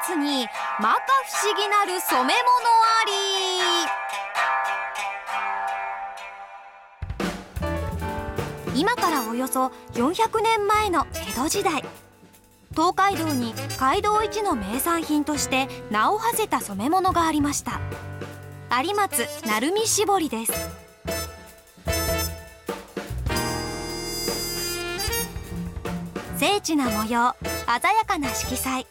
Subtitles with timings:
[0.00, 0.96] 有松に摩訶
[1.26, 3.04] 不思議なる染め物あ
[8.74, 8.80] り。
[8.80, 11.84] 今からおよそ400年前の江戸時代
[12.70, 17.80] 東海道に街道一の名産品として名を馳せた染め物がありました。
[18.82, 20.52] 有松鳴海絞りです。
[26.38, 28.86] 精緻な模様鮮やかな色彩。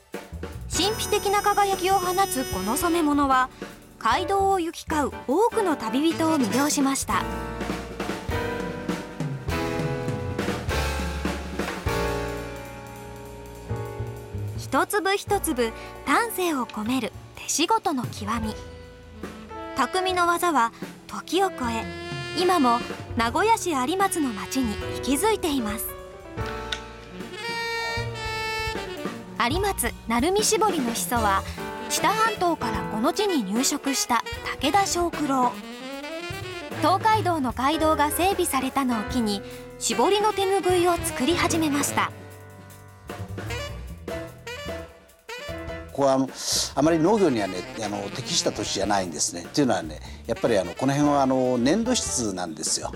[0.79, 3.49] 神秘的な輝きを放つこの染め物は
[3.99, 7.21] 街道を行き交う多くの旅人を魅了しました。
[14.57, 15.73] 一粒一粒
[16.05, 18.55] 丹精を込める手仕事の極み。
[19.75, 20.71] 匠の技は
[21.07, 21.83] 時を超え
[22.41, 22.79] 今も
[23.17, 25.98] 名古屋市有松の町に息づいています。
[29.47, 31.43] 有松鳴海絞りの始祖は
[31.89, 34.21] 知多半島からこの地に入植した
[34.61, 35.53] 武田正九郎
[36.81, 39.41] 東海道の街道が整備されたのを機に
[39.79, 42.11] 絞りの手ぬぐいを作り始めました
[45.93, 46.27] ここは
[46.75, 49.43] あまり農業にはねあの適した土地じゃないんですね。
[49.43, 52.93] っていうのはねやっぱりあのこの辺はあの粘土質なんですよ。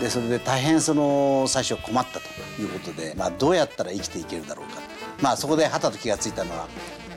[0.00, 4.80] でそれで大変その最初困ったということで、まあ、どうやったら生きていけるだろうか、
[5.20, 6.68] まあ、そこではたと気が付いたのは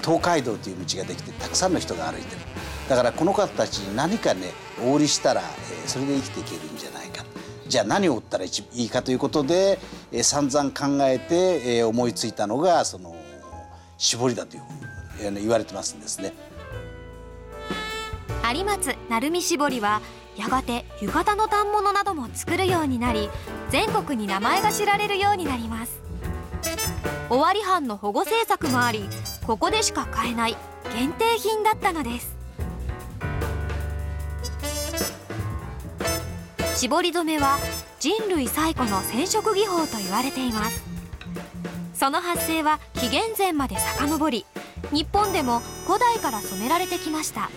[0.04, 2.42] 東海道という道ができてたくさんの人が歩いてる。
[2.88, 4.52] だからこの方たちに何かね
[4.84, 7.24] お売りしたら、えー、それで生きていけるんじゃないか。
[7.68, 9.80] じゃあ何を売ったらいいかということで、
[10.12, 13.16] えー、散々考えて、えー、思いついたのがその
[13.98, 14.64] 絞りだという
[15.18, 16.34] ふうに言われてますんですね。
[18.52, 20.02] 有松鳴海絞りは
[20.36, 23.30] やがて浴衣の反物なども作るようになり
[23.70, 26.09] 全国に名前が知られるようになります。
[27.30, 29.08] 尾張藩の保護政策もあり
[29.46, 30.58] ここでしか買えない
[30.96, 32.38] 限定品だったのです。
[36.76, 37.58] 絞り染めは
[38.00, 40.84] 人類最古の染色技法と言われています。
[41.94, 44.46] その発生は紀元前まで遡り
[44.92, 47.50] 日本でも古代から染められてきました。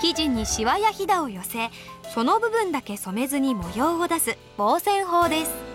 [0.00, 1.70] 生地にシワやひだを寄せ
[2.14, 5.67] その部分だけ染めずに模様を出す防染法です。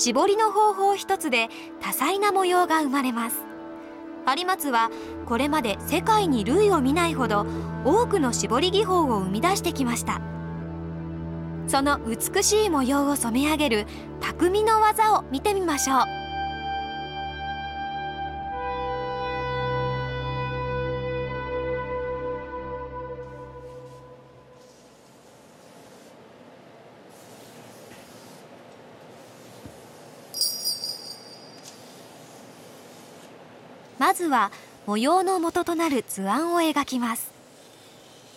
[0.00, 1.50] 絞りの方法一つで
[1.82, 3.36] 多彩な模様が生まれます。
[4.26, 4.90] 有松は
[5.26, 7.44] これまで世界に類を見ないほど
[7.84, 10.22] 多くの絞り技法を生み出してきました。
[11.66, 13.86] その美しい模様を染め上げる
[14.22, 16.19] 匠の技を見てみましょう。
[34.20, 34.52] ずは
[34.86, 37.30] 模様の元となる図案を描きます。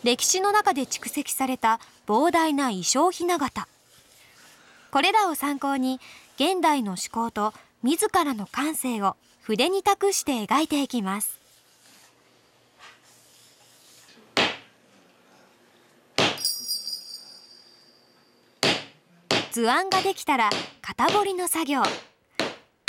[0.04, 3.68] 歴史の中で蓄積された膨大な衣装ひな形。
[4.92, 6.00] これらを参考に
[6.36, 11.40] 現代の思考と自らの感性を筆に託して描いていきます。
[19.52, 20.50] 図案ができたら
[20.82, 21.84] 型彫りの作業。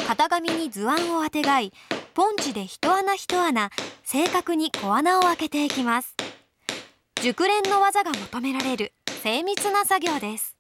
[0.07, 1.73] 型紙に図案をあてがい
[2.15, 3.71] ポンチで一穴一穴
[4.05, 6.15] 正確に小穴を開けていきます。
[7.21, 8.93] 熟練の技が求められる
[9.25, 10.55] 精密な作業です。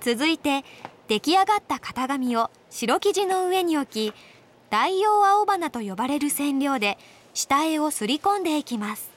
[0.00, 0.64] 続いて
[1.08, 4.14] 出来上がった型紙を白生地の上に置き
[4.70, 6.96] 大葉青花と呼ばれる染料で
[7.34, 9.11] 下絵をすり込んでいきます。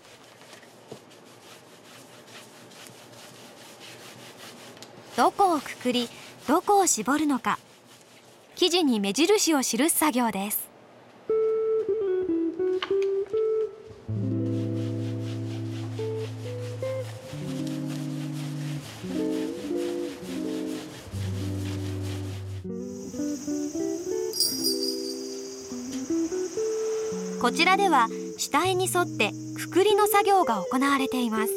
[5.17, 6.09] どこをくくり
[6.45, 7.57] どこを絞るのか。
[8.55, 10.69] 生地に目印を記す作業です。
[27.41, 28.07] こちらでは
[28.37, 31.53] 下絵に沿ってくくりの作業が行われています。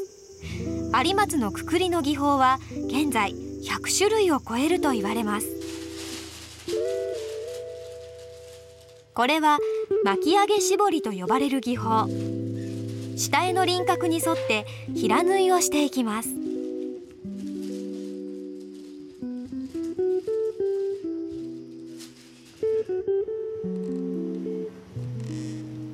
[1.04, 2.58] 有松のくくりの技法は
[2.88, 5.46] 現在100種類を超えると言われます。
[9.14, 9.58] これは
[10.04, 12.08] 巻き上げ絞りと呼ばれる技法。
[13.16, 14.64] 下絵の輪郭に沿って
[14.94, 16.28] 平縫いをしていきます。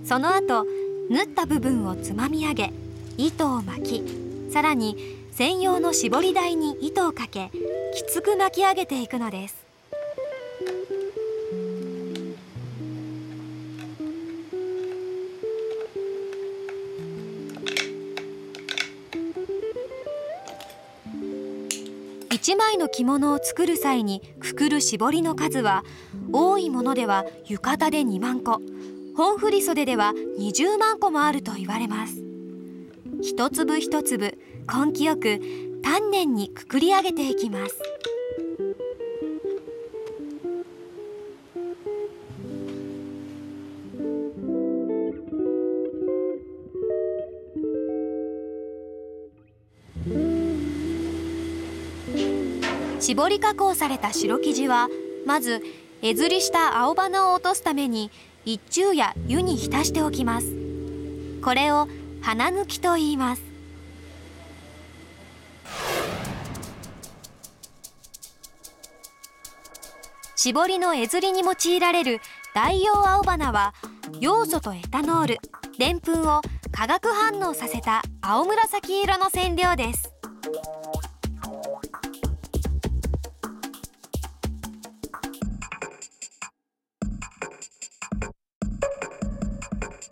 [0.05, 0.67] その後
[1.09, 2.73] 縫った部分をつまみ上げ
[3.17, 7.51] 糸を巻きさらに専用の絞り台に糸をかけ
[7.93, 9.65] きつく巻き上げていくのです。
[22.31, 25.83] 1枚の着物を作る際にくくる絞りの数は
[26.33, 28.61] 多いものでは浴衣で2万個
[29.17, 32.23] 本振袖では20万個もあると言われます。
[33.21, 34.39] 一粒一粒
[34.73, 35.41] 根気よく
[35.83, 37.81] 丹念にくくり上げていきます。
[53.01, 54.89] 絞り加工された白生地は
[55.27, 55.63] まず
[56.01, 58.11] えずりした青花を落とすために
[58.47, 60.47] 一昼夜湯に浸しておきます。
[61.43, 61.87] これを
[62.23, 63.54] 花抜きと言います。
[70.45, 72.21] 絞りのえずりに用いられる
[72.55, 73.73] 代用青花は
[74.21, 75.39] ヨウ素とエタノール
[75.79, 80.13] でんぷんを化学反応させた青紫色の染料です。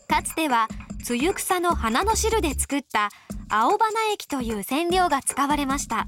[0.08, 0.66] かつては
[1.04, 3.10] ツユクサの花の汁で作った
[3.50, 6.06] 青花液という染料が使われました。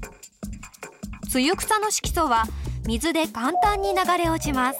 [1.29, 2.45] ツユクサの色素は
[2.87, 4.79] 水で簡単に流れ落ちます。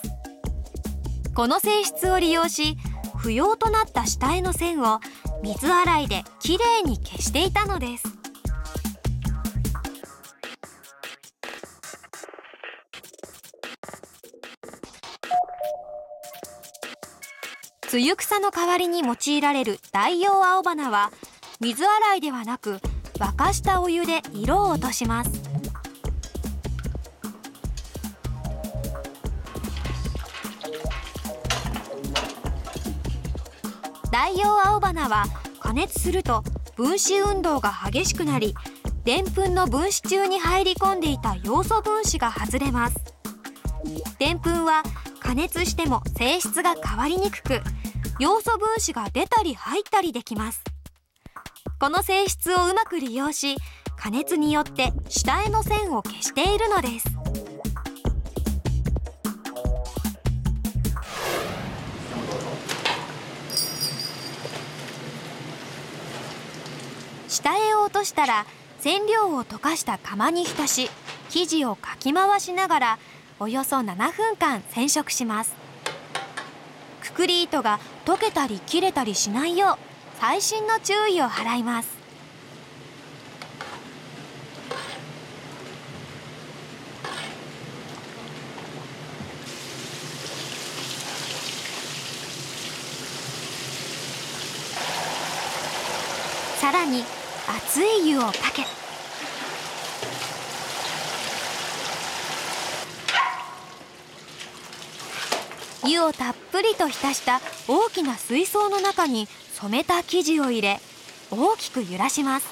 [1.33, 2.77] この性質を利用し
[3.17, 4.99] 不要となった下絵の線を
[5.41, 8.03] 水洗いできれいに消していたのです。
[17.87, 21.11] ツユクサの代わりに用いられる代用青花は
[21.59, 22.79] 水洗いではなく
[23.13, 25.34] 沸かしたお湯で色を落とします。
[34.15, 35.25] 代用青花は
[35.59, 36.41] 加熱すると
[36.77, 38.55] 分子運動が激しくなり
[39.03, 42.95] でんぷんの分子中に入り込んでいた要素分子が外れます。
[44.17, 44.83] でんぷんは
[45.19, 47.59] 加熱しても性質が変わりにくく
[48.17, 50.63] 要素分子が出たり入ったりできます。
[51.77, 53.57] この性質をうまく利用し
[53.97, 57.24] 加熱によって下絵の線を消しているのです。
[67.45, 68.47] 下絵を落としたら
[68.79, 70.89] 染料を溶かした釜に浸し
[71.29, 72.99] 生地をかき回しながら
[73.39, 75.55] およそ7分間染色します。
[77.03, 81.95] くくり糸が溶けたり切れたりしないよう細心の注意を払います
[96.59, 97.03] さらに
[97.75, 98.63] 熱い湯をかけ
[105.85, 110.79] 湯をたっぷりと浸した大きな水槽の中に染めた生地を入れ
[111.29, 112.47] 大きく揺らします。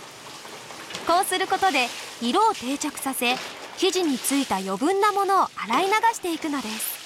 [1.08, 1.88] こうすることで
[2.22, 3.36] 色を定着させ
[3.78, 7.02] 生地についた余分なものを洗い流していくのです。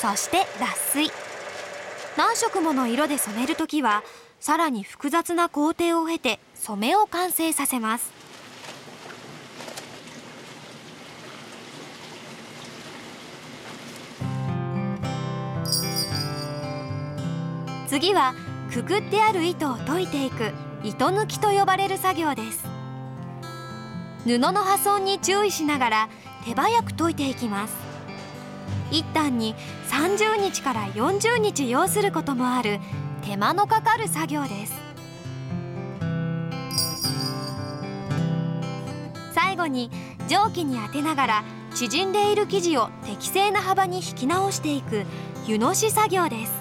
[0.00, 0.66] そして脱
[0.98, 1.12] 水。
[2.16, 4.02] 何色もの色で染めるときは
[4.46, 8.12] さらに複雑な工程を経て染めを完成させます。
[17.88, 18.36] 次は
[18.72, 20.52] くくってある糸を解いていく
[20.84, 22.64] 糸抜きと呼ばれる作業です。
[24.22, 26.08] 布の破損に注意しながら
[26.44, 27.74] 手早く解いていきます。
[28.92, 29.56] 一旦に
[29.90, 32.78] 30日から40日要することもある
[33.26, 34.72] 手間のかかる作業です。
[39.34, 39.90] 最後に
[40.28, 45.04] 蒸気に当てながら縮んでいる生地を適正な幅に引き直していく
[45.44, 46.52] 湯のし作業です。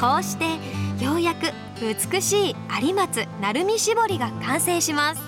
[0.00, 0.44] こうして
[1.04, 5.25] ようやく美しい有松鳴海絞りが完成します。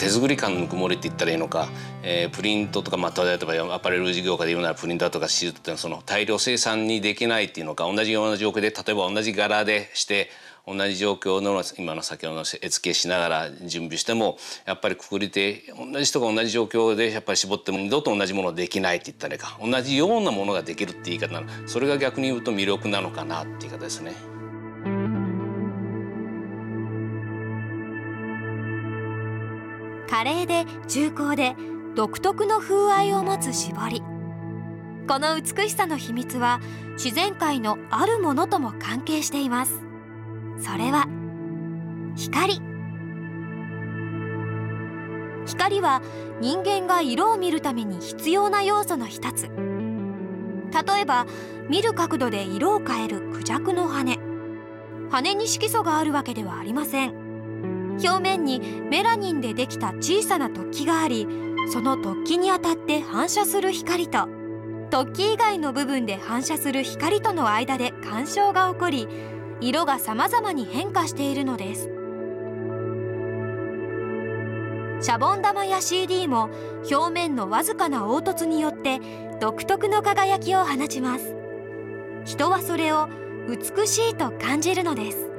[0.00, 1.68] 手作り感のぬくもりって言ったらいいのか、
[2.02, 10.30] えー、プリントとか、まあ、例えばアパレル事業家で言うならプリンターとかシートっていうのはその大量生産にできないっていうのか同じような状況で例えば同じ柄でして
[10.66, 24.39] 同じ状況の今の先ほどの絵付けしながら準備してもやっぱりくくり手同じ人が同じ状況でやっぱり絞っても二度と同じものできないって言ったらいいか同じようなものができるって言い方なのそれが逆に言うと魅力なのかなって言い方ですね。
[30.20, 31.56] 華麗で重厚で
[31.96, 34.02] 独特の風合いを持つ絞り。
[35.08, 36.60] この美しさの秘密は
[37.02, 39.80] 自然界のあるものとも関係しています。
[40.58, 41.06] それは
[42.16, 42.60] 光。
[45.46, 46.02] 光は
[46.38, 49.44] 人間が色を見るために必要な要素の一つ。
[49.48, 51.24] 例えば
[51.70, 54.18] 見る角度で色を変えるクジャクの羽。
[55.10, 57.19] 羽に色素があるわけではありません。
[58.02, 61.26] 表面にメラニンでできた小さな突起があり
[61.72, 64.28] その突起に当たって反射する光と
[64.90, 69.08] 突起以外の部分で反射する光との間で干渉が起こり
[69.60, 71.90] 色が様々に変化しているのです。
[75.02, 76.50] シャボン玉や CD も
[76.90, 79.00] 表面のわずかな凹凸によって
[79.40, 81.34] 独特の輝きを放ちます。
[82.24, 83.08] 人はそれを
[83.48, 85.29] 美しいと感じるのです。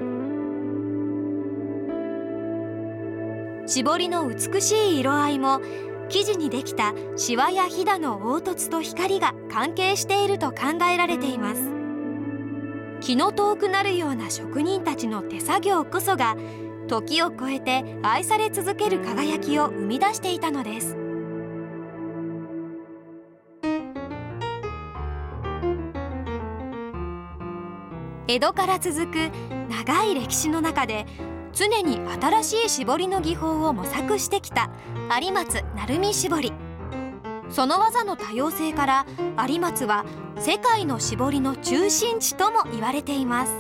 [3.72, 5.62] 絞りの美しい色合いも
[6.10, 11.72] 生地にできたシワやひだの凹凸と光が関係していると考えられています。
[13.00, 16.36] 気の遠くなるような職人たちの手作業こそが
[16.90, 20.98] 時を超えて愛され続ける輝きを生み出していたのです。
[28.28, 29.32] 江戸から続く
[29.70, 31.06] 長い歴史の中で
[31.54, 34.70] 常に新しい絞りの技法を模索してきた
[35.22, 36.54] 有松鳴海絞り。
[37.50, 39.06] その技の多様性から
[39.48, 40.06] 有松は
[40.40, 43.52] 世界の絞りの中心地とも言われています。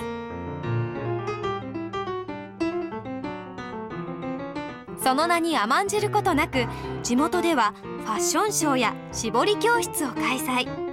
[5.03, 6.67] その名に甘んじることなく
[7.03, 7.73] 地元では
[8.05, 10.91] ファッションショーや絞り教室を開催。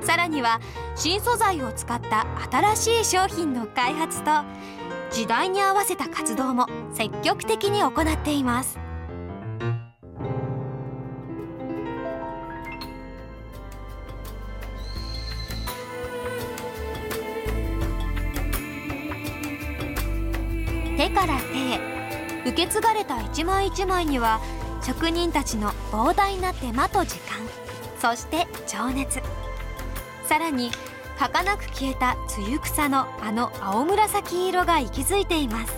[0.00, 0.60] さらには
[0.96, 2.26] 新素材を使った
[2.74, 4.30] 新しい商品の開発と
[5.12, 8.78] 時代に合わせた活動も積極的に行っています。
[20.96, 24.40] 手から手へ受け継がれた一枚一枚には
[24.82, 27.38] 職人たちの膨大な手間と時間
[28.00, 29.20] そして情熱。
[30.26, 30.70] さらに
[31.18, 35.72] 儚く消えた露草のあの青紫色が息づいています。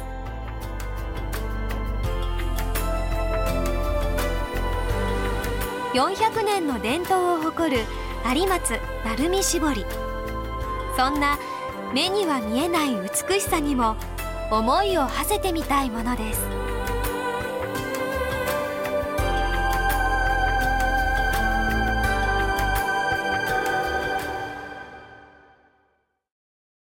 [5.94, 7.84] 400年の伝統を誇る
[8.34, 9.86] 有松鳴海絞り。
[10.96, 11.38] そんな
[11.92, 13.96] 目には見えない美しさにも
[14.50, 16.63] 思いを馳せてみたいものです。